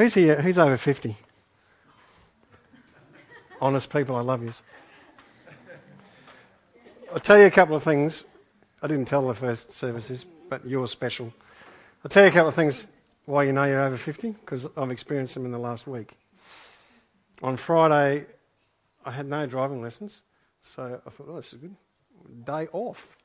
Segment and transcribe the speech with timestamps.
[0.00, 0.40] Who's here?
[0.40, 1.14] Who's over 50?
[3.60, 4.50] Honest people, I love you.
[7.12, 8.24] I'll tell you a couple of things.
[8.82, 11.34] I didn't tell the first services, but you're special.
[12.02, 12.86] I'll tell you a couple of things
[13.26, 16.16] why you know you're over 50, because I've experienced them in the last week.
[17.42, 18.24] On Friday,
[19.04, 20.22] I had no driving lessons,
[20.62, 21.76] so I thought, oh, this is good.
[22.46, 23.18] Day off.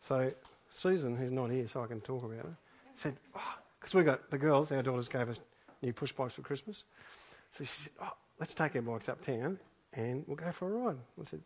[0.00, 0.32] So
[0.68, 2.56] Susan, who's not here, so I can talk about her,
[2.96, 3.14] said,
[3.78, 5.38] because oh, we got the girls, our daughters gave us
[5.82, 6.84] new push bikes for Christmas.
[7.52, 9.58] So she said, oh, let's take our bikes uptown
[9.92, 10.96] and we'll go for a ride.
[11.20, 11.40] I said,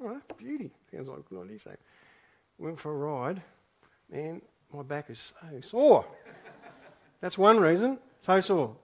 [0.00, 0.72] all right, beauty.
[0.90, 1.58] Sounds like a good idea.
[1.58, 1.70] So
[2.58, 3.42] went for a ride
[4.12, 6.06] and my back is so sore.
[7.20, 7.98] That's one reason.
[8.22, 8.76] So sore.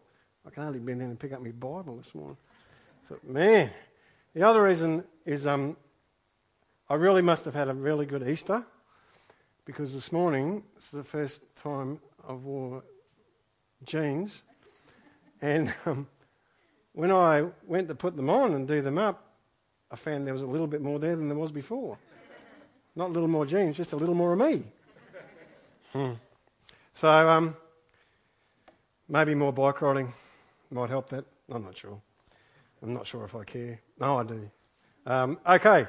[0.47, 2.37] I can hardly bend in and pick up my Bible this morning.
[3.05, 3.71] I thought, man.
[4.35, 5.77] The other reason is um,
[6.89, 8.65] I really must have had a really good Easter
[9.65, 12.83] because this morning, this is the first time I've wore
[13.85, 14.43] jeans.
[15.43, 16.07] And um,
[16.93, 19.25] when I went to put them on and do them up,
[19.91, 21.99] I found there was a little bit more there than there was before.
[22.95, 24.65] Not a little more jeans, just a little more of me.
[25.93, 26.13] Hmm.
[26.95, 27.57] So um,
[29.09, 30.13] maybe more bike riding
[30.71, 31.25] might help that.
[31.53, 32.01] I'm not sure.
[32.83, 33.81] I'm not sure if I care.
[33.99, 34.51] No, I do.
[35.07, 35.87] Um, okay,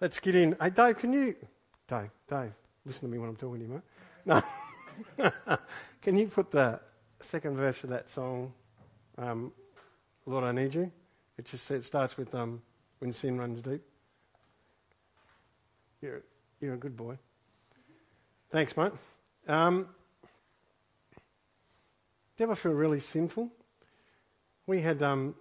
[0.00, 0.56] let's get in.
[0.60, 1.34] Hey, Dave, can you.
[1.86, 2.52] Dave, Dave,
[2.84, 4.42] listen to me when I'm talking to you, mate.
[5.18, 5.30] No.
[6.02, 6.80] can you put the
[7.20, 8.52] second verse of that song,
[9.20, 9.52] um,
[10.24, 10.90] Lord, I Need You?
[11.36, 12.62] It just it starts with um,
[12.98, 13.82] When Sin Runs Deep.
[16.00, 16.22] You're,
[16.60, 17.18] you're a good boy.
[18.50, 18.92] Thanks, mate.
[19.46, 19.86] Um,
[22.36, 23.50] do you ever feel really sinful?
[24.66, 25.34] We had um,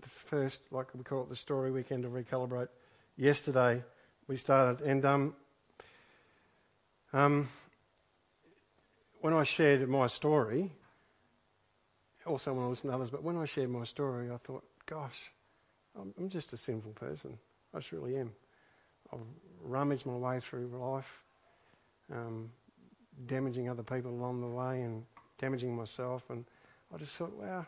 [0.00, 2.68] the first, like we call it, the story weekend of Recalibrate.
[3.16, 3.84] Yesterday
[4.26, 5.34] we started, and um,
[7.12, 7.48] um,
[9.20, 10.72] when I shared my story,
[12.26, 15.30] also want to listen to others, but when I shared my story, I thought, gosh,
[15.98, 17.38] I'm, I'm just a sinful person.
[17.74, 18.32] I really am.
[19.12, 19.20] I've
[19.62, 21.22] rummaged my way through life,
[22.12, 22.50] um,
[23.26, 25.04] damaging other people along the way and
[25.38, 26.24] damaging myself.
[26.30, 26.44] And
[26.94, 27.66] I just thought, wow,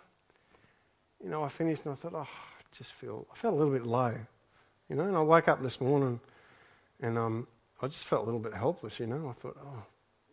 [1.22, 3.72] you know, I finished and I thought, oh, I just feel, I felt a little
[3.72, 4.14] bit low,
[4.88, 5.04] you know.
[5.04, 6.20] And I woke up this morning
[7.00, 7.46] and um,
[7.80, 9.28] I just felt a little bit helpless, you know.
[9.28, 9.82] I thought, oh,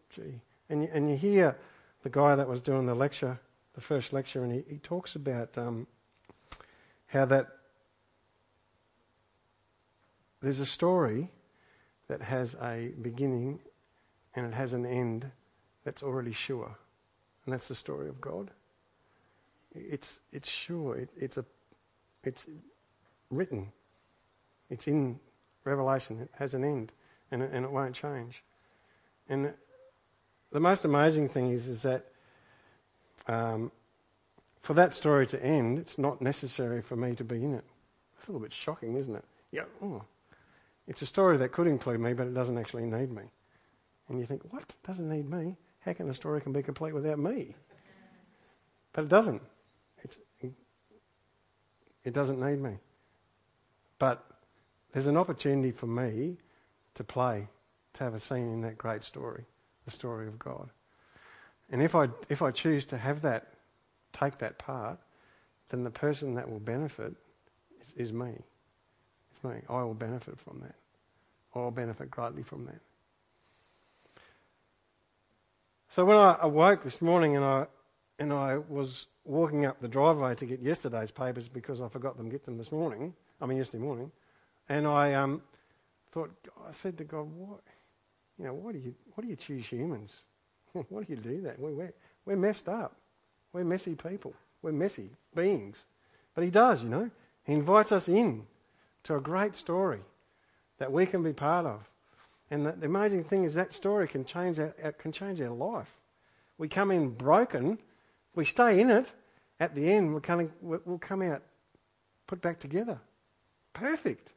[0.09, 0.41] gee.
[0.69, 1.57] And and you hear
[2.03, 3.39] the guy that was doing the lecture,
[3.75, 5.87] the first lecture, and he, he talks about um,
[7.07, 7.47] how that
[10.41, 11.29] there's a story
[12.07, 13.59] that has a beginning
[14.35, 15.31] and it has an end
[15.83, 16.77] that's already sure.
[17.45, 18.51] And that's the story of God.
[19.73, 20.95] It's, it's sure.
[20.95, 21.45] It, it's, a,
[22.23, 22.47] it's
[23.29, 23.71] written.
[24.69, 25.19] It's in
[25.63, 26.21] Revelation.
[26.21, 26.91] It has an end
[27.31, 28.43] and it, and it won't change.
[29.27, 29.53] And
[30.51, 32.05] the most amazing thing is, is that
[33.29, 33.71] um,
[34.59, 37.63] for that story to end, it's not necessary for me to be in it.
[38.17, 39.23] It's a little bit shocking, isn't it?
[39.51, 39.63] Yeah.
[39.81, 40.03] Oh.
[40.87, 43.23] It's a story that could include me, but it doesn't actually need me.
[44.07, 44.73] And you think, what?
[44.83, 45.55] Doesn't need me?
[45.81, 47.55] How can a story can be complete without me?
[48.91, 49.43] But it doesn't.
[50.03, 50.17] It's,
[52.03, 52.79] it doesn't need me.
[53.99, 54.25] But
[54.91, 56.37] there's an opportunity for me
[56.95, 57.47] to play,
[57.93, 59.45] to have a scene in that great story,
[59.85, 60.71] the story of God.
[61.71, 63.53] And if I, if I choose to have that,
[64.13, 64.99] take that part,
[65.69, 67.13] then the person that will benefit
[67.79, 68.31] is, is me.
[69.31, 69.61] It's me.
[69.69, 70.75] I will benefit from that.
[71.53, 72.81] I will benefit greatly from that.
[75.89, 77.65] So when I awoke this morning and I,
[78.19, 82.29] and I was walking up the driveway to get yesterday's papers because I forgot them
[82.29, 84.11] get them this morning, I mean yesterday morning,
[84.67, 85.41] and I um,
[86.11, 86.31] thought,
[86.67, 87.61] I said to God, what,
[88.37, 90.23] you know, why do you, why do you choose humans?
[90.89, 91.59] why do you do that?
[91.59, 91.93] We're, we're,
[92.25, 92.95] we're messed up.
[93.53, 94.33] We're messy people.
[94.61, 95.85] We're messy beings.
[96.35, 97.09] But He does, you know.
[97.43, 98.45] He invites us in
[99.03, 100.01] to a great story
[100.77, 101.89] that we can be part of.
[102.51, 105.97] And the, the amazing thing is that story can change our, can change our life.
[106.57, 107.79] We come in broken,
[108.35, 109.11] we stay in it.
[109.61, 111.41] At the end, we're coming, we'll come out
[112.29, 112.99] put back together.
[113.73, 114.31] Perfect.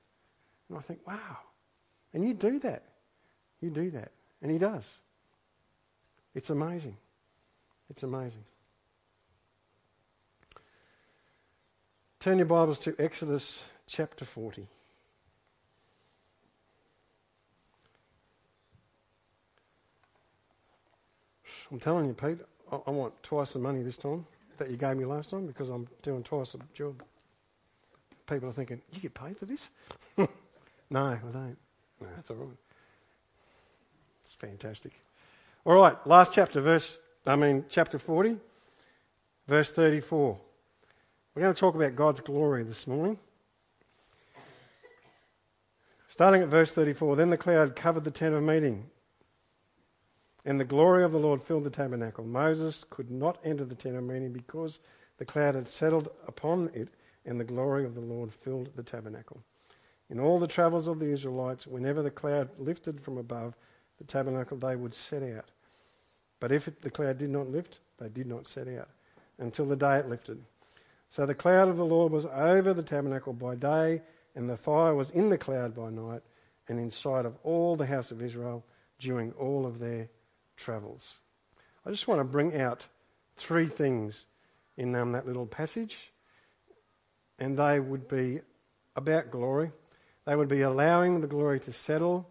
[0.69, 1.37] And I think, wow.
[2.15, 2.85] And you do that.
[3.61, 4.13] You do that.
[4.41, 4.97] And he does.
[6.35, 6.97] It's amazing.
[7.91, 8.45] It's amazing.
[12.21, 14.67] Turn your Bibles to Exodus chapter 40.
[21.71, 22.39] I'm telling you, Pete,
[22.71, 24.27] I, want twice the money this time
[24.59, 27.03] that you gave me last time because I'm doing twice the job.
[28.27, 29.69] People are thinking, you get paid for this?
[30.17, 30.27] no,
[30.93, 31.57] I don't.
[32.01, 32.57] No, that's all right.
[34.25, 34.93] It's fantastic.
[35.65, 38.37] All right, last chapter, verse, I mean, chapter 40,
[39.47, 40.37] verse 34.
[41.35, 43.17] We're going to talk about God's glory this morning.
[46.09, 48.87] Starting at verse 34 Then the cloud covered the tent of meeting,
[50.45, 52.25] and the glory of the Lord filled the tabernacle.
[52.25, 54.81] Moses could not enter the tent of meeting because
[55.19, 56.89] the cloud had settled upon it,
[57.25, 59.45] and the glory of the Lord filled the tabernacle.
[60.11, 63.55] In all the travels of the Israelites, whenever the cloud lifted from above
[64.03, 65.51] the tabernacle, they would set out.
[66.41, 68.89] But if it, the cloud did not lift, they did not set out
[69.39, 70.43] until the day it lifted.
[71.09, 74.03] So the cloud of the Lord was over the tabernacle by day,
[74.35, 76.23] and the fire was in the cloud by night,
[76.69, 78.65] and in sight of all the house of Israel
[78.99, 80.09] during all of their
[80.57, 81.19] travels.
[81.87, 82.87] I just want to bring out
[83.37, 84.27] three things
[84.77, 86.13] in um, that little passage,
[87.39, 88.41] and they would be
[88.97, 89.71] about glory,
[90.25, 92.29] they would be allowing the glory to settle,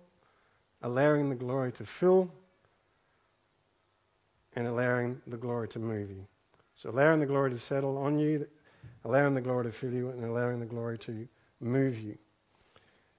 [0.82, 2.32] allowing the glory to fill,
[4.56, 6.28] and allowing the glory to move you.
[6.76, 8.48] So, allowing the glory to settle on you,
[9.06, 11.28] allowing the glory to fill you, and allowing the glory to
[11.60, 12.18] move you.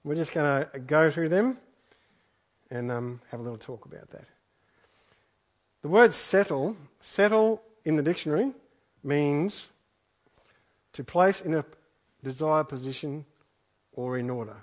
[0.04, 1.58] We're just going to go through them
[2.70, 4.24] and um, have a little talk about that.
[5.82, 8.52] The word settle, settle in the dictionary
[9.04, 9.68] means
[10.92, 11.64] to place in a
[12.22, 13.24] desired position
[13.92, 14.56] or in order.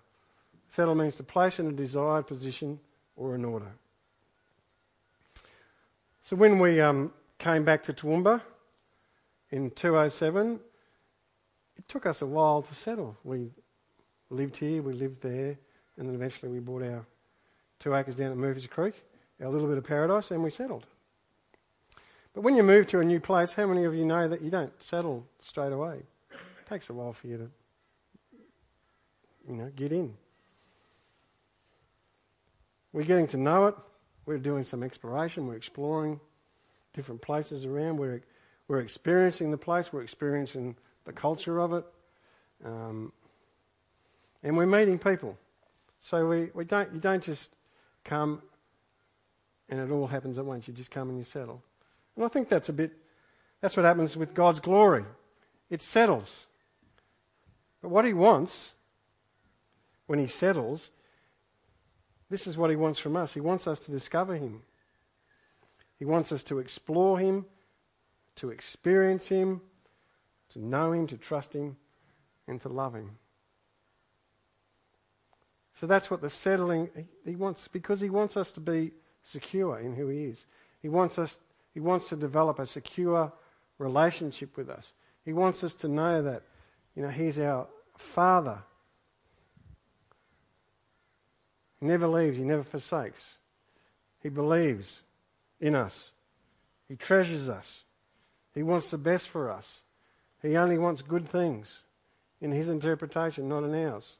[0.68, 2.80] Settle means to place in a desired position
[3.20, 3.74] or an order.
[6.24, 8.42] So when we um, came back to Toowoomba
[9.52, 10.60] in 207,
[11.78, 13.18] it took us a while to settle.
[13.24, 13.52] We
[14.30, 15.58] lived here, we lived there,
[15.98, 17.06] and then eventually we bought our
[17.80, 19.04] two acres down at Murphy's Creek,
[19.42, 20.86] our little bit of paradise, and we settled.
[22.34, 24.50] But when you move to a new place, how many of you know that you
[24.50, 26.04] don't settle straight away?
[26.32, 27.50] It takes a while for you to
[29.48, 30.14] you know, get in.
[32.94, 33.76] We're getting to know it.
[34.26, 35.48] We're doing some exploration.
[35.48, 36.20] We're exploring
[36.94, 37.98] different places around.
[37.98, 38.22] We're,
[38.68, 39.92] we're experiencing the place.
[39.92, 40.76] We're experiencing
[41.06, 41.86] the culture of it.
[42.64, 43.12] Um,
[44.44, 45.38] and we're meeting people.
[46.00, 47.54] So we, we don't, you don't just
[48.04, 48.42] come
[49.70, 50.68] and it all happens at once.
[50.68, 51.62] You just come and you settle.
[52.16, 52.92] And I think that's a bit,
[53.62, 55.06] that's what happens with God's glory.
[55.70, 56.48] It settles.
[57.82, 58.74] But what He wants
[60.10, 60.90] when he settles,
[62.30, 63.34] this is what he wants from us.
[63.34, 64.62] He wants us to discover him.
[65.98, 67.46] He wants us to explore him,
[68.36, 69.62] to experience him,
[70.50, 71.78] to know him, to trust him,
[72.48, 73.18] and to love him.
[75.74, 76.90] So that's what the settling
[77.26, 78.92] he wants because he wants us to be
[79.24, 80.46] secure in who he is.
[80.82, 81.40] He wants us
[81.74, 83.32] he wants to develop a secure
[83.78, 84.92] relationship with us.
[85.24, 86.44] He wants us to know that
[86.96, 88.64] you know he's our father
[91.80, 93.38] He never leaves, He never forsakes.
[94.22, 95.02] He believes
[95.60, 96.12] in us,
[96.88, 97.84] He treasures us,
[98.54, 99.84] He wants the best for us.
[100.42, 101.82] He only wants good things
[102.40, 104.18] in His interpretation, not in ours.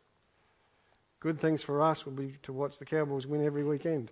[1.22, 4.12] Good things for us would be to watch the Cowboys win every weekend.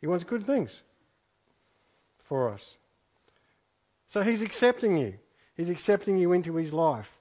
[0.00, 0.82] He wants good things
[2.22, 2.76] for us.
[4.06, 5.14] So He's accepting you.
[5.56, 7.18] He's accepting you into His life.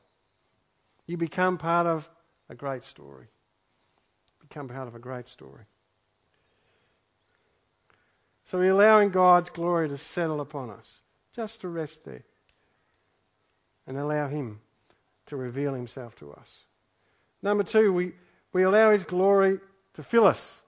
[1.07, 2.09] You become part of
[2.49, 3.27] a great story
[4.55, 5.65] become part of a great story.
[8.45, 11.01] So we're allowing God's glory to settle upon us,
[11.35, 12.23] just to rest there,
[13.85, 14.62] and allow Him
[15.25, 16.62] to reveal Himself to us.
[17.41, 18.13] Number two, we,
[18.53, 19.59] we allow His glory
[19.93, 20.62] to fill us.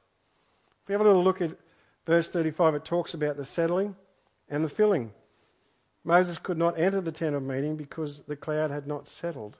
[0.84, 1.52] If we have a little look at
[2.06, 3.96] verse 35, it talks about the settling
[4.50, 5.14] and the filling.
[6.04, 9.56] Moses could not enter the tent of meeting because the cloud had not settled,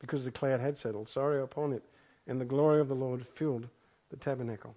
[0.00, 1.84] because the cloud had settled, sorry, upon it
[2.26, 3.68] and the glory of the Lord filled
[4.10, 4.74] the tabernacle.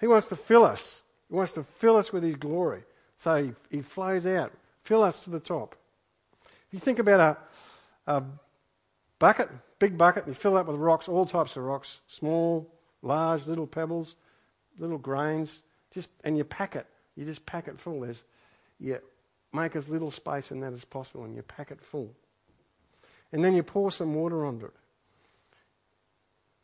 [0.00, 1.02] He wants to fill us.
[1.28, 2.82] He wants to fill us with His glory.
[3.16, 5.76] So He, he flows out, fill us to the top.
[6.44, 7.38] If you think about
[8.06, 8.24] a, a
[9.18, 12.72] bucket, big bucket, and you fill it up with rocks, all types of rocks, small,
[13.02, 14.16] large, little pebbles,
[14.78, 16.86] little grains, just and you pack it.
[17.16, 18.00] You just pack it full.
[18.00, 18.24] There's,
[18.78, 18.98] you
[19.52, 22.14] make as little space in that as possible, and you pack it full.
[23.32, 24.74] And then you pour some water under it.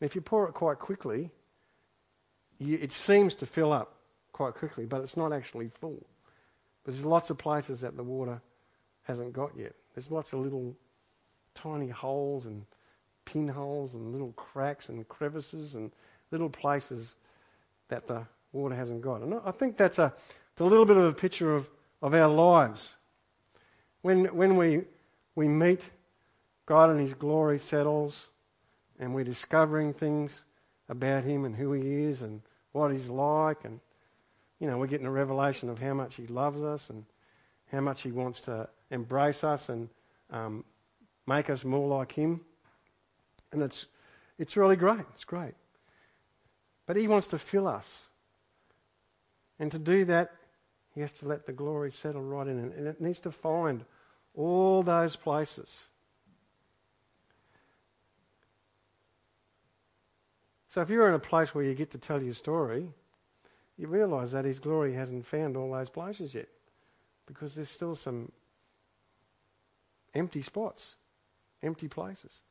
[0.01, 1.31] If you pour it quite quickly,
[2.59, 3.95] you, it seems to fill up
[4.33, 6.05] quite quickly, but it's not actually full.
[6.85, 8.41] But there's lots of places that the water
[9.03, 9.75] hasn't got yet.
[9.95, 10.77] There's lots of little
[11.55, 12.67] tiny holes and
[13.25, 15.91] pinholes and little cracks and crevices and
[16.31, 17.17] little places
[17.89, 19.23] that the water hasn't got.
[19.23, 20.13] And I think that's a,
[20.53, 21.71] it's a little bit of a picture of,
[22.03, 22.97] of our lives.
[24.03, 24.83] When, when we,
[25.35, 25.91] we meet
[26.67, 28.29] God and His glory settles,
[28.99, 30.45] and we're discovering things
[30.89, 33.81] about him and who he is and what he's like and
[34.59, 37.05] you know we're getting a revelation of how much he loves us and
[37.73, 39.89] how much He wants to embrace us and
[40.31, 40.65] um,
[41.27, 42.41] make us more like Him.
[43.53, 43.87] And it's,
[44.39, 45.05] it's really great.
[45.15, 45.55] It's great.
[46.87, 48.09] But He wants to fill us.
[49.59, 50.33] And to do that,
[50.95, 52.59] He has to let the glory settle right in.
[52.59, 53.85] And it needs to find
[54.35, 55.89] all those places.
[60.77, 62.93] So if you're in a place where you get to tell your story,
[63.79, 66.49] you realise that His glory hasn't found all those places yet.
[67.25, 68.31] Because there's still some
[70.13, 70.97] empty spots,
[71.63, 72.43] empty places.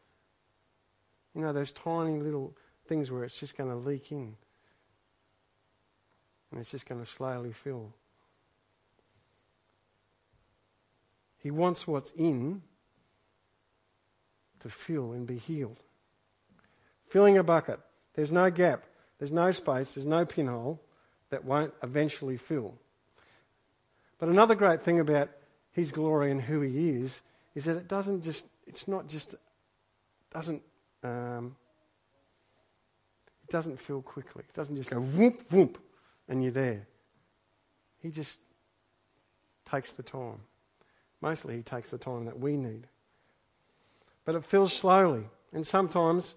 [1.35, 4.35] You know, those tiny little things where it's just going to leak in
[6.49, 7.93] and it's just going to slowly fill.
[11.37, 12.63] He wants what's in
[14.61, 15.77] to fill and be healed.
[17.07, 17.79] Filling a bucket,
[18.15, 18.85] there's no gap,
[19.19, 20.81] there's no space, there's no pinhole
[21.29, 22.75] that won't eventually fill.
[24.19, 25.29] But another great thing about
[25.71, 27.21] his glory and who he is
[27.53, 29.35] is that it doesn't just, it's not just,
[30.33, 30.61] doesn't,
[31.03, 31.55] um,
[33.43, 34.43] it doesn't fill quickly.
[34.47, 35.77] It doesn't just go whoop, whoop,
[36.27, 36.87] and you're there.
[38.01, 38.39] He just
[39.65, 40.39] takes the time.
[41.21, 42.87] Mostly, he takes the time that we need.
[44.25, 45.25] But it fills slowly.
[45.53, 46.35] And sometimes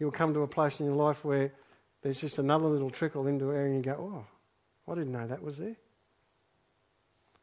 [0.00, 1.52] you'll come to a place in your life where
[2.02, 4.26] there's just another little trickle into area and you go,
[4.88, 5.76] oh, I didn't know that was there.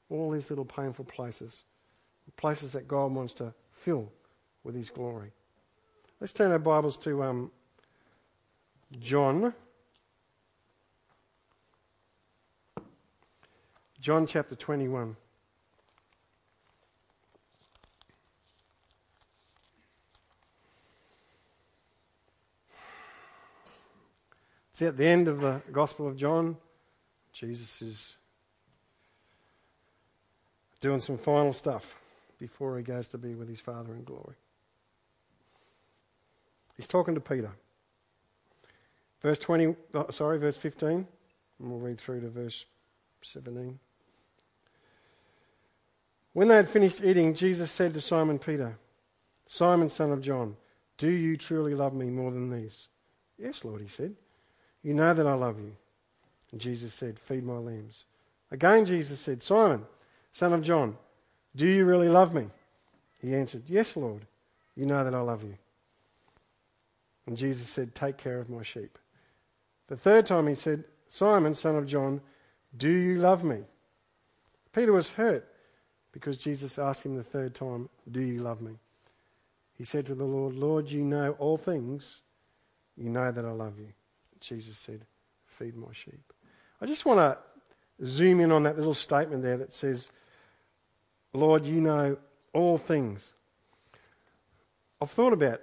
[0.09, 1.63] All these little painful places,
[2.35, 4.11] places that God wants to fill
[4.63, 5.31] with His glory.
[6.19, 7.51] Let's turn our Bibles to um,
[8.99, 9.53] John.
[14.01, 15.15] John chapter 21.
[24.77, 26.55] See, at the end of the Gospel of John,
[27.33, 28.15] Jesus is
[30.81, 31.95] doing some final stuff
[32.37, 34.35] before he goes to be with his Father in glory.
[36.75, 37.53] He's talking to Peter.
[39.19, 41.07] Verse 20, uh, sorry, verse 15, and
[41.57, 42.67] we'll read through to verse
[43.23, 43.79] 17.
[46.33, 48.77] When they had finished eating, Jesus said to Simon Peter,
[49.47, 50.55] Simon, son of John,
[50.99, 52.89] do you truly love me more than these?
[53.39, 54.13] Yes, Lord, he said.
[54.83, 55.75] You know that I love you.
[56.51, 58.05] And Jesus said, Feed my lambs.
[58.51, 59.85] Again, Jesus said, Simon,
[60.31, 60.97] son of John,
[61.55, 62.47] do you really love me?
[63.21, 64.25] He answered, Yes, Lord.
[64.75, 65.57] You know that I love you.
[67.25, 68.97] And Jesus said, Take care of my sheep.
[69.87, 72.21] The third time he said, Simon, son of John,
[72.75, 73.63] do you love me?
[74.73, 75.47] Peter was hurt
[76.11, 78.73] because Jesus asked him the third time, Do you love me?
[79.77, 82.21] He said to the Lord, Lord, you know all things.
[82.95, 83.93] You know that I love you.
[84.39, 85.05] Jesus said,
[85.45, 86.33] Feed my sheep.
[86.81, 90.09] I just want to zoom in on that little statement there that says,
[91.33, 92.17] Lord, you know
[92.53, 93.33] all things.
[95.01, 95.61] I've thought about,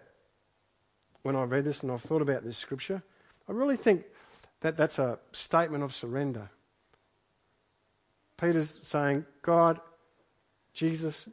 [1.23, 3.03] when I read this and I've thought about this scripture,
[3.49, 4.05] I really think
[4.61, 6.51] that that's a statement of surrender.
[8.37, 9.81] Peter's saying, God,
[10.73, 11.29] Jesus,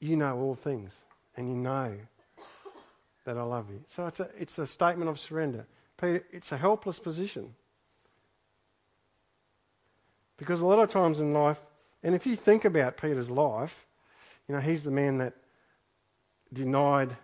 [0.00, 0.98] you know all things,
[1.36, 1.96] and you know
[3.24, 3.82] that I love you.
[3.86, 5.66] So it's a, it's a statement of surrender.
[6.00, 7.54] Peter, it's a helpless position.
[10.36, 11.60] Because a lot of times in life,
[12.02, 13.86] and if you think about Peter's life,
[14.48, 15.34] you know, he's the man that
[16.52, 17.16] denied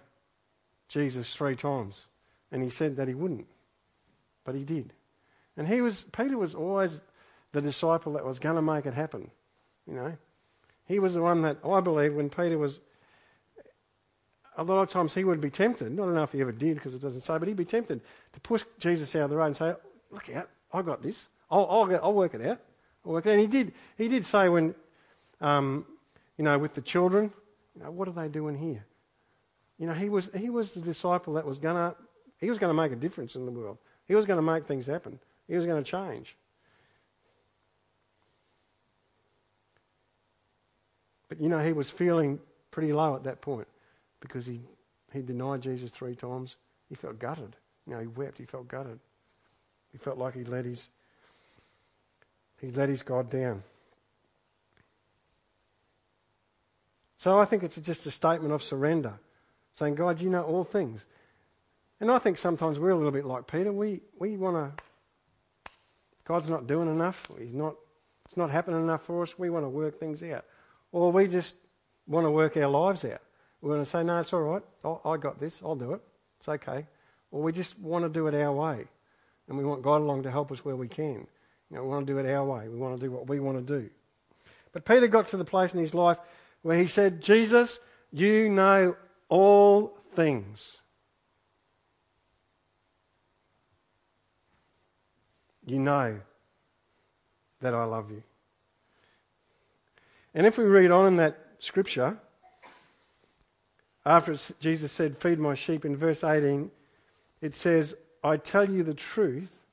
[0.88, 2.06] Jesus three times.
[2.50, 3.46] And he said that he wouldn't.
[4.44, 4.92] But he did.
[5.56, 7.02] And he was Peter was always
[7.52, 9.30] the disciple that was going to make it happen.
[9.86, 10.16] You know.
[10.86, 12.80] He was the one that I believe when Peter was
[14.56, 16.94] a lot of times he would be tempted, don't know if he ever did because
[16.94, 18.00] it doesn't say, but he'd be tempted
[18.32, 19.74] to push Jesus out of the road and say,
[20.10, 21.28] Look out, I got this.
[21.50, 22.60] I'll, I'll, get, I'll work it out.
[23.04, 23.30] I'll work it.
[23.30, 24.74] And he did, he did say when,
[25.40, 25.84] um,
[26.38, 27.32] you know, with the children,
[27.74, 28.84] you know, what are they doing here?
[29.78, 31.96] You know, he was, he was the disciple that was going to,
[32.38, 33.78] he was going to make a difference in the world.
[34.06, 35.18] He was going to make things happen.
[35.48, 36.36] He was going to change.
[41.28, 42.38] But, you know, he was feeling
[42.70, 43.66] pretty low at that point
[44.24, 44.58] because he,
[45.12, 46.56] he denied Jesus three times.
[46.88, 47.56] He felt gutted.
[47.86, 48.38] You know, he wept.
[48.38, 48.98] He felt gutted.
[49.92, 50.88] He felt like he let his,
[52.58, 53.62] he let his God down.
[57.18, 59.14] So I think it's just a statement of surrender,
[59.74, 61.06] saying, God, you know all things.
[62.00, 63.72] And I think sometimes we're a little bit like Peter.
[63.72, 64.84] We, we want to,
[66.24, 67.28] God's not doing enough.
[67.38, 67.74] He's not,
[68.24, 69.38] it's not happening enough for us.
[69.38, 70.46] We want to work things out.
[70.92, 71.56] Or we just
[72.06, 73.20] want to work our lives out.
[73.64, 74.62] We're going to say, no, it's all right.
[75.06, 75.62] I, got this.
[75.64, 76.02] I'll do it.
[76.38, 76.86] It's okay.
[77.30, 78.84] Or we just want to do it our way.
[79.48, 81.26] And we want God along to help us where we can.
[81.70, 82.68] You know, we want to do it our way.
[82.68, 83.88] We want to do what we want to do.
[84.72, 86.18] But Peter got to the place in his life
[86.60, 87.80] where he said, Jesus,
[88.12, 88.96] you know
[89.30, 90.82] all things.
[95.64, 96.20] You know
[97.62, 98.22] that I love you.
[100.34, 102.18] And if we read on in that scripture,
[104.06, 106.70] after Jesus said, Feed my sheep, in verse 18,
[107.40, 109.64] it says, I tell you the truth,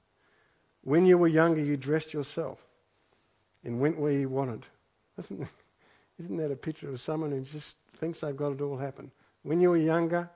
[0.83, 2.59] when you were younger, you dressed yourself
[3.63, 4.65] and went where you wanted.
[5.17, 5.47] Isn't,
[6.19, 9.11] isn't that a picture of someone who just thinks they've got it all happen?
[9.43, 10.29] When you were younger,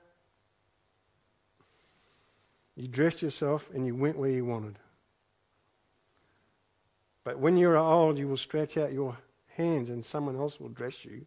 [2.76, 4.78] you dressed yourself and you went where you wanted.
[7.24, 9.16] But when you're old, you will stretch out your
[9.56, 11.26] hands and someone else will dress you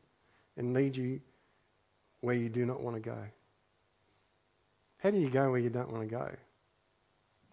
[0.55, 1.19] and lead you
[2.21, 3.17] where you do not want to go.
[4.99, 6.29] How do you go where you don't want to go?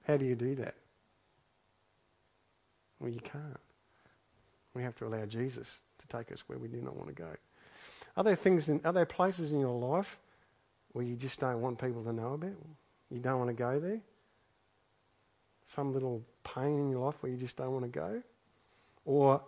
[0.07, 0.75] How do you do that?
[3.01, 3.61] Well, you can't.
[4.75, 7.29] We have to allow Jesus to take us where we do not want to go.
[8.17, 10.19] Are there things, in, are there places in your life
[10.93, 12.57] where you just don't want people to know about?
[13.11, 14.01] You don't want to go there?
[15.67, 18.23] Some little pain in your life where you just don't want to go?
[19.05, 19.43] Or,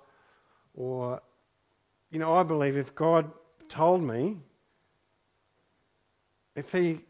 [0.74, 1.22] or,
[2.10, 3.30] you know, I believe if God
[3.68, 4.38] told me,
[6.58, 7.00] if He,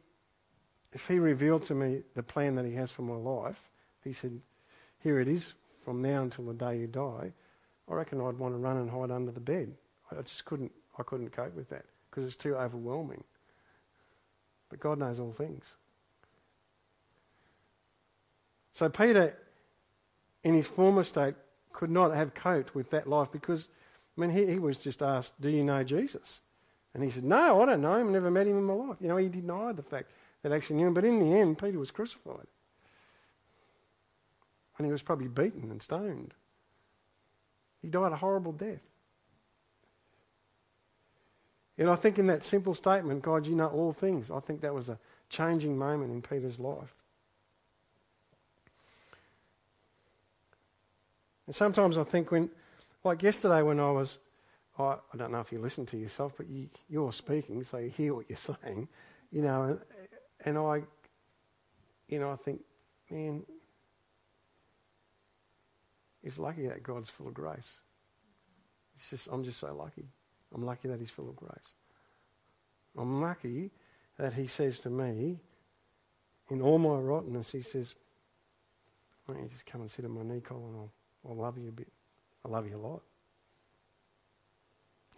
[0.92, 4.12] if He revealed to me the plan that He has for my life, if He
[4.12, 4.40] said,
[5.02, 7.32] here it is from now until the day you die,
[7.90, 9.74] I reckon I'd want to run and hide under the bed.
[10.10, 13.24] I just couldn't, I couldn't cope with that because it's too overwhelming.
[14.68, 15.76] But God knows all things.
[18.72, 19.36] So Peter,
[20.44, 21.34] in his former state,
[21.72, 23.68] could not have coped with that life because,
[24.16, 26.40] I mean, he, he was just asked, Do you know Jesus?
[26.94, 28.12] And he said, No, I don't know him.
[28.12, 28.96] Never met him in my life.
[29.00, 30.10] You know, he denied the fact
[30.42, 30.94] that actually knew him.
[30.94, 32.46] But in the end, Peter was crucified.
[34.76, 36.34] And he was probably beaten and stoned.
[37.82, 38.80] He died a horrible death.
[41.76, 44.74] And I think in that simple statement, God, you know all things, I think that
[44.74, 46.94] was a changing moment in Peter's life.
[51.46, 52.50] And sometimes I think when,
[53.04, 54.18] like yesterday when I was,
[54.80, 57.90] I, I don't know if you listen to yourself, but you, you're speaking, so you
[57.90, 58.88] hear what you're saying,
[59.30, 59.80] you know, and,
[60.44, 60.82] and I,
[62.08, 62.60] you know, I think,
[63.10, 63.44] man,
[66.22, 67.80] it's lucky that God's full of grace.
[68.96, 70.08] It's just, I'm just so lucky.
[70.54, 71.74] I'm lucky that He's full of grace.
[72.96, 73.70] I'm lucky
[74.18, 75.38] that He says to me,
[76.50, 77.94] in all my rottenness, He says,
[79.26, 80.74] Why don't you just come and sit on my knee, Colin?
[80.74, 80.92] I'll,
[81.28, 81.88] I'll love you a bit.
[82.44, 83.02] I love you a lot.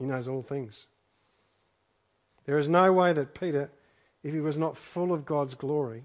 [0.00, 0.86] He knows all things.
[2.46, 3.70] There is no way that Peter,
[4.24, 6.02] if he was not full of God's glory,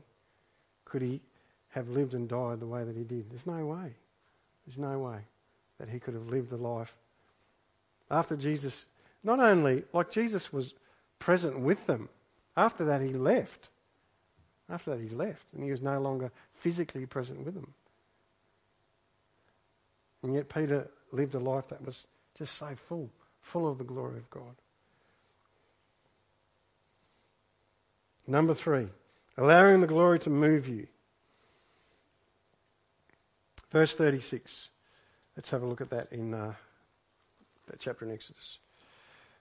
[0.83, 1.21] could he
[1.69, 3.31] have lived and died the way that he did.
[3.31, 3.93] There's no way.
[4.65, 5.19] There's no way
[5.79, 6.95] that he could have lived the life
[8.09, 8.85] after Jesus,
[9.23, 10.73] not only, like Jesus was
[11.19, 12.09] present with them,
[12.55, 13.69] after that he left.
[14.69, 17.73] After that he left, and he was no longer physically present with them.
[20.23, 23.09] And yet Peter lived a life that was just so full,
[23.45, 24.55] full of the glory of God.
[28.27, 28.87] Number three,
[29.37, 30.87] allowing the glory to move you.
[33.71, 34.69] Verse 36.
[35.37, 36.53] Let's have a look at that in uh,
[37.67, 38.57] that chapter in Exodus.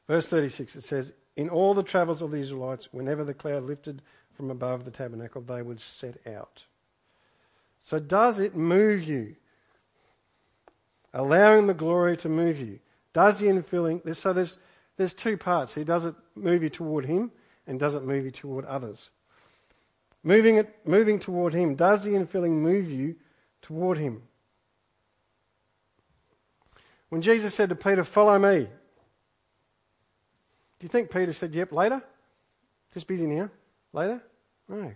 [0.06, 4.02] Verse 36, it says, In all the travels of the Israelites, whenever the cloud lifted
[4.36, 6.64] from above the tabernacle, they would set out.
[7.80, 9.36] So, does it move you?
[11.14, 12.80] Allowing the glory to move you.
[13.14, 14.14] Does the infilling.
[14.14, 14.58] So, there's,
[14.98, 17.30] there's two parts He Does it move you toward Him,
[17.66, 19.08] and does it move you toward others?
[20.22, 21.74] Moving, it, moving toward Him.
[21.74, 23.16] Does the infilling move you
[23.62, 24.22] toward Him?
[27.08, 28.68] When Jesus said to Peter, Follow me, do
[30.80, 32.02] you think Peter said, Yep, later?
[32.92, 33.50] Just busy now?
[33.92, 34.22] Later?
[34.68, 34.92] No.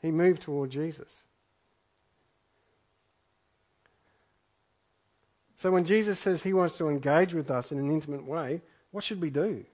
[0.00, 1.22] He moved toward Jesus.
[5.60, 9.04] So when Jesus says he wants to engage with us in an intimate way, what
[9.04, 9.66] should we do?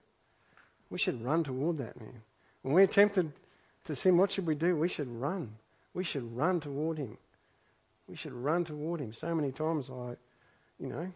[0.90, 2.22] We should run toward that man.
[2.62, 3.30] When we're tempted
[3.84, 4.74] to sin, what should we do?
[4.74, 5.52] We should run.
[5.94, 7.18] We should run toward him.
[8.08, 9.12] We should run toward him.
[9.12, 10.16] So many times I
[10.80, 11.12] you know,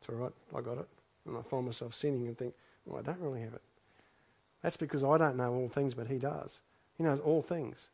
[0.00, 0.88] it's all right, I got it.
[1.26, 2.54] And I find myself sinning and think,
[2.86, 3.62] well, I don't really have it.
[4.62, 6.62] That's because I don't know all things, but He does.
[6.96, 7.88] He knows all things.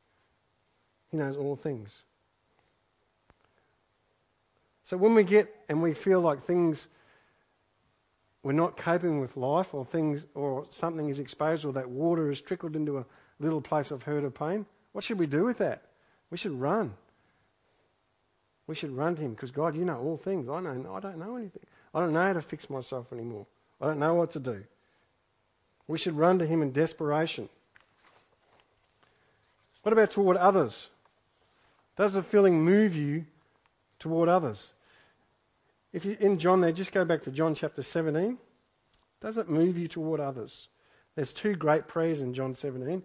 [1.10, 2.02] He knows all things.
[4.88, 6.88] So when we get and we feel like things,
[8.42, 12.40] we're not coping with life, or things, or something is exposed, or that water has
[12.40, 13.04] trickled into a
[13.38, 15.82] little place of hurt or pain, what should we do with that?
[16.30, 16.94] We should run.
[18.66, 20.48] We should run to Him because God, you know all things.
[20.48, 20.94] I know.
[20.94, 21.66] I don't know anything.
[21.94, 23.44] I don't know how to fix myself anymore.
[23.82, 24.64] I don't know what to do.
[25.86, 27.50] We should run to Him in desperation.
[29.82, 30.88] What about toward others?
[31.94, 33.26] Does the feeling move you
[33.98, 34.68] toward others?
[35.92, 38.38] If you in John there, just go back to John chapter 17.
[39.20, 40.68] Does it move you toward others?
[41.14, 43.02] There's two great prayers in John 17.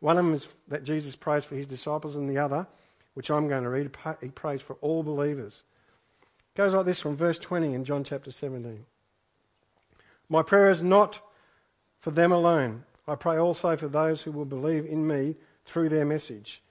[0.00, 2.66] One of them is that Jesus prays for his disciples, and the other,
[3.14, 5.62] which I'm going to read, he prays for all believers.
[6.54, 8.84] It goes like this from verse 20 in John chapter 17.
[10.28, 11.20] My prayer is not
[11.98, 12.84] for them alone.
[13.08, 16.62] I pray also for those who will believe in me through their message,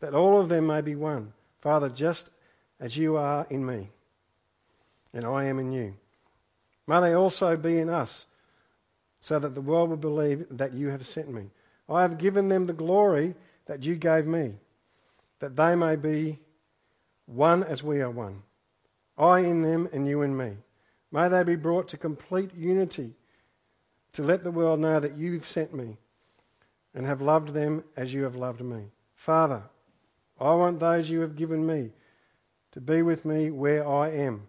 [0.00, 1.32] that all of them may be one.
[1.60, 2.30] Father, just
[2.78, 3.90] as you are in me,
[5.12, 5.94] and I am in you.
[6.86, 8.26] May they also be in us,
[9.20, 11.50] so that the world will believe that you have sent me.
[11.88, 13.34] I have given them the glory
[13.66, 14.54] that you gave me,
[15.40, 16.38] that they may be
[17.26, 18.42] one as we are one.
[19.16, 20.56] I in them and you in me.
[21.12, 23.14] May they be brought to complete unity
[24.12, 25.96] to let the world know that you've sent me
[26.94, 28.86] and have loved them as you have loved me.
[29.14, 29.62] Father,
[30.40, 31.90] I want those you have given me
[32.72, 34.48] to be with me where I am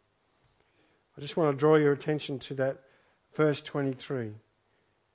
[1.17, 2.79] I just want to draw your attention to that
[3.33, 4.31] verse 23.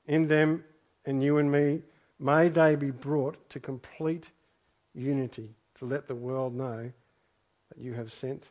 [0.06, 0.64] In them
[1.04, 1.82] and you and me,
[2.18, 4.30] may they be brought to complete
[4.94, 6.92] unity to let the world know
[7.68, 8.48] that you have sent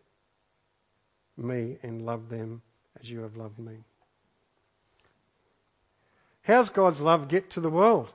[1.37, 2.61] me and loved them
[2.99, 3.83] as you have loved me.
[6.43, 8.13] How's God's love get to the world?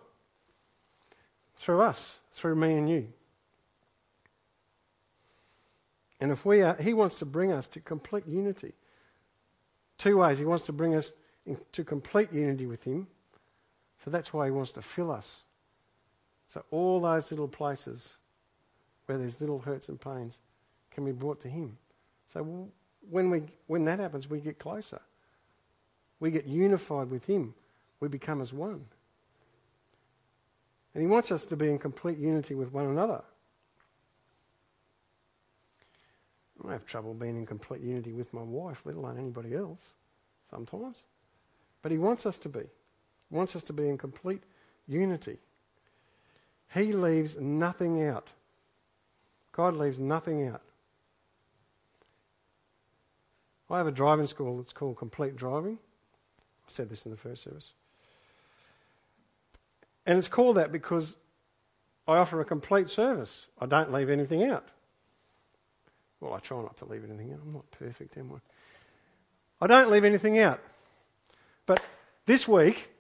[1.57, 3.09] Through us, through me and you.
[6.21, 8.75] And if we are, He wants to bring us to complete unity.
[10.01, 10.39] Two ways.
[10.39, 11.13] He wants to bring us
[11.45, 13.07] into complete unity with Him.
[14.03, 15.45] So that's why He wants to fill us.
[16.47, 18.17] So all those little places
[19.05, 20.41] where there's little hurts and pains
[20.91, 21.77] can be brought to Him.
[22.33, 22.71] So
[23.11, 25.03] when, we, when that happens, we get closer.
[26.19, 27.53] We get unified with Him.
[28.01, 28.87] We become as one.
[30.95, 33.23] And He wants us to be in complete unity with one another.
[36.67, 39.95] I have trouble being in complete unity with my wife, let alone anybody else,
[40.51, 41.05] sometimes.
[41.83, 42.61] But He wants us to be.
[42.61, 44.43] He wants us to be in complete
[44.87, 45.39] unity.
[46.75, 48.29] He leaves nothing out.
[49.53, 50.63] God leaves nothing out.
[53.71, 55.79] I have a driving school that's called Complete Driving.
[56.67, 57.73] I said this in the first service.
[60.05, 61.17] And it's called that because
[62.09, 63.47] I offer a complete service.
[63.61, 64.67] I don't leave anything out.
[66.21, 67.41] Well, I try not to leave anything out.
[67.45, 68.39] I'm not perfect, am I?
[69.65, 70.61] I don't leave anything out.
[71.67, 71.83] But
[72.27, 72.91] this week,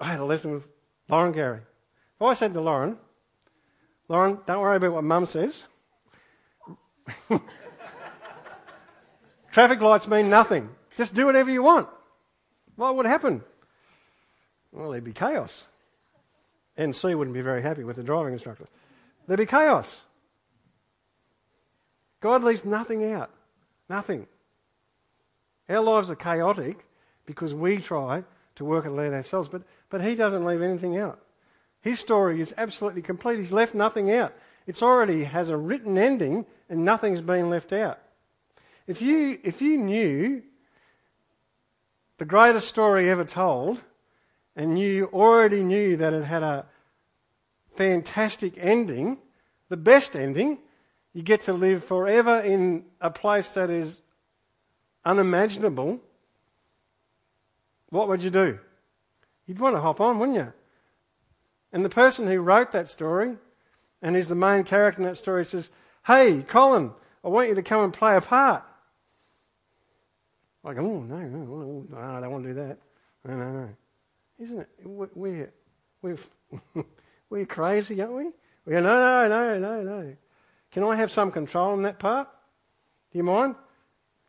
[0.00, 0.66] I had a lesson with
[1.08, 1.60] Lauren Gary.
[2.16, 2.98] If I said to Lauren,
[4.08, 5.66] Lauren, don't worry about what mum says.
[9.52, 10.70] Traffic lights mean nothing.
[10.96, 11.88] Just do whatever you want.
[12.76, 13.42] What would happen?
[14.72, 15.66] Well, there'd be chaos.
[16.78, 18.66] NC wouldn't be very happy with the driving instructor.
[19.26, 20.05] There'd be chaos.
[22.26, 23.30] God leaves nothing out.
[23.88, 24.26] Nothing.
[25.68, 26.84] Our lives are chaotic
[27.24, 28.24] because we try
[28.56, 31.20] to work it out ourselves, but, but He doesn't leave anything out.
[31.82, 33.38] His story is absolutely complete.
[33.38, 34.34] He's left nothing out.
[34.66, 38.00] It's already has a written ending and nothing's been left out.
[38.88, 40.42] If you, if you knew
[42.18, 43.82] the greatest story ever told
[44.56, 46.66] and you already knew that it had a
[47.76, 49.18] fantastic ending,
[49.68, 50.58] the best ending,
[51.16, 54.02] you get to live forever in a place that is
[55.02, 55.98] unimaginable,
[57.88, 58.58] what would you do?
[59.46, 60.52] You'd want to hop on, wouldn't you?
[61.72, 63.38] And the person who wrote that story
[64.02, 65.70] and is the main character in that story says,
[66.06, 66.92] Hey, Colin,
[67.24, 68.64] I want you to come and play a part.
[70.62, 72.78] Like, oh, no, no, no, I don't want to do that.
[73.24, 73.68] No, no, no.
[74.38, 74.68] Isn't it?
[74.84, 75.48] We're,
[76.02, 76.18] we're,
[77.30, 78.24] we're crazy, aren't we?
[78.66, 80.16] We go, no, no, no, no, no.
[80.70, 82.28] Can I have some control in that part?
[83.12, 83.54] Do you mind?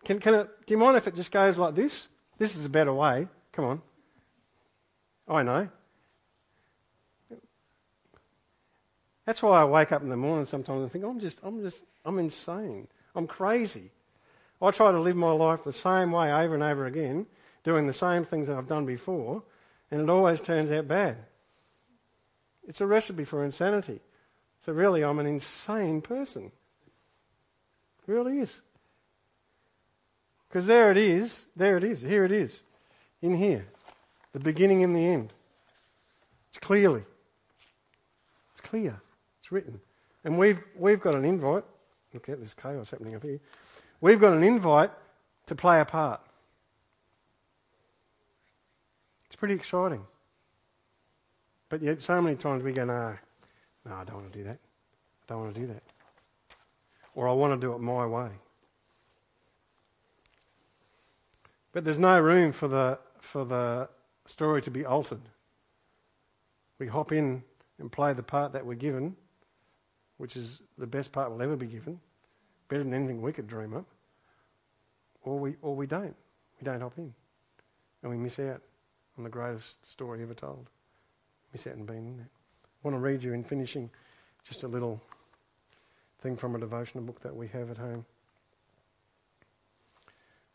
[0.06, 2.10] Can, can it, do you mind if it just goes like this?
[2.38, 3.28] This is a better way.
[3.52, 3.82] Come on.
[5.28, 5.70] I know.
[9.26, 11.84] That's why I wake up in the morning sometimes and think, I'm just, I'm just,
[12.06, 12.88] I'm insane.
[13.14, 13.92] I'm crazy.
[14.62, 17.26] I try to live my life the same way over and over again,
[17.64, 19.44] doing the same things that I've done before,
[19.92, 21.18] and it always turns out bad.
[22.66, 24.00] It's a recipe for insanity.
[24.60, 26.52] So, really, I'm an insane person.
[28.08, 28.62] It really is.
[30.48, 32.64] Because there it is, there it is, here it is,
[33.22, 33.68] in here.
[34.34, 35.34] The beginning and the end.
[36.50, 37.04] It's clearly.
[38.52, 39.02] It's clear.
[39.42, 39.80] It's written.
[40.24, 41.64] And we've, we've got an invite.
[42.14, 43.40] Look at this chaos happening up here.
[44.02, 44.92] We've got an invite
[45.48, 46.22] to play a part.
[49.26, 50.06] It's pretty exciting.
[51.70, 53.18] But yet, so many times we go, no,
[53.88, 54.60] no, I don't want to do that.
[54.60, 55.84] I don't want to do that.
[57.16, 58.30] Or I want to do it my way.
[61.72, 63.90] But there's no room for the, for the
[64.26, 65.22] story to be altered.
[66.80, 67.44] We hop in
[67.80, 69.16] and play the part that we're given,
[70.18, 72.00] which is the best part we'll ever be given,
[72.68, 73.86] better than anything we could dream up,
[75.24, 76.16] or we, or we don't.
[76.60, 77.14] We don't hop in.
[78.02, 78.62] And we miss out
[79.18, 80.70] on the greatest story ever told.
[81.54, 82.37] Miss out on being in it.
[82.84, 83.90] I want to read you in finishing
[84.44, 85.02] just a little
[86.22, 88.06] thing from a devotional book that we have at home.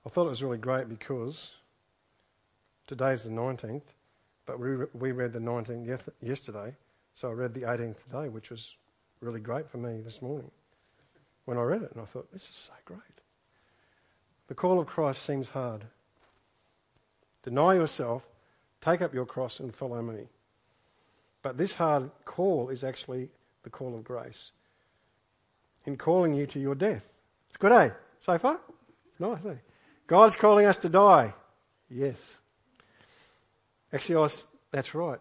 [0.07, 1.53] I thought it was really great because
[2.87, 3.83] today's the 19th,
[4.47, 6.75] but we, we read the 19th yesterday,
[7.15, 8.75] so I read the 18th today, which was
[9.21, 10.51] really great for me this morning
[11.45, 13.01] when I read it, and I thought, this is so great.
[14.49, 15.87] The call of Christ seems hard.
[17.43, 18.27] Deny yourself,
[18.81, 20.29] take up your cross, and follow me.
[21.43, 23.31] But this hard call is actually
[23.65, 24.53] the call of grace
[25.85, 27.13] in calling you to your death.
[27.49, 27.91] It's good, eh?
[28.21, 28.61] So far?
[29.09, 29.57] It's nice, eh?
[30.07, 31.35] God's calling us to die.
[31.91, 32.41] Yes.
[33.93, 34.31] Actually,
[34.71, 35.19] that's right.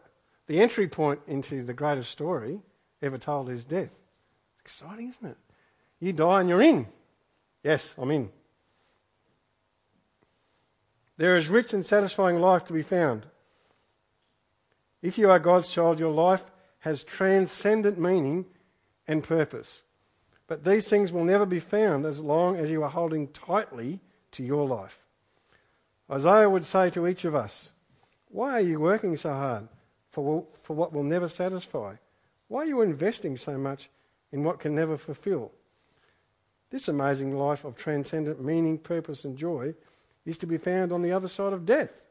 [0.48, 2.60] The entry point into the greatest story
[3.02, 3.98] ever told is death.
[4.54, 5.38] It's exciting, isn't it?
[6.00, 6.88] You die and you're in.
[7.64, 8.30] Yes, I'm in.
[11.18, 13.28] There is rich and satisfying life to be found.
[15.02, 16.46] If you are God's child, your life
[16.80, 18.46] has transcendent meaning
[19.08, 19.84] and purpose.
[20.48, 24.00] But these things will never be found as long as you are holding tightly
[24.34, 25.00] to your life.
[26.10, 27.74] Isaiah would say to each of us,
[28.28, 29.70] Why are you working so hard
[30.10, 31.96] for, for what will never satisfy?
[32.48, 33.90] Why are you investing so much
[34.32, 35.52] in what can never fulfill?
[36.70, 39.74] This amazing life of transcendent meaning, purpose, and joy
[40.26, 42.08] is to be found on the other side of death.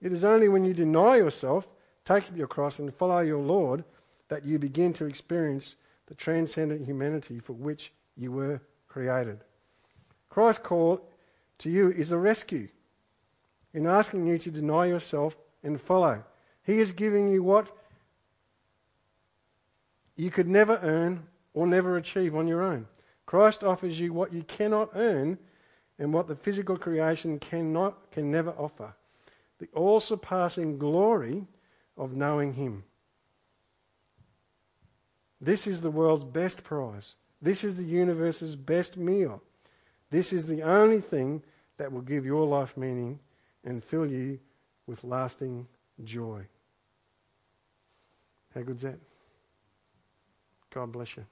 [0.00, 1.68] It is only when you deny yourself,
[2.04, 3.84] take up your cross, and follow your Lord
[4.28, 5.76] that you begin to experience
[6.06, 9.40] the transcendent humanity for which you were created.
[10.28, 11.08] Christ's call
[11.58, 12.68] to you is a rescue
[13.72, 16.24] in asking you to deny yourself and follow.
[16.62, 17.76] He is giving you what
[20.16, 22.86] you could never earn or never achieve on your own.
[23.26, 25.38] Christ offers you what you cannot earn
[25.98, 28.94] and what the physical creation cannot can never offer.
[29.64, 31.46] The all surpassing glory
[31.96, 32.84] of knowing him.
[35.40, 37.14] This is the world's best prize.
[37.40, 39.42] This is the universe's best meal.
[40.10, 41.42] This is the only thing
[41.78, 43.20] that will give your life meaning
[43.64, 44.38] and fill you
[44.86, 45.66] with lasting
[46.02, 46.46] joy.
[48.54, 48.98] How good's that?
[50.74, 51.24] God bless you.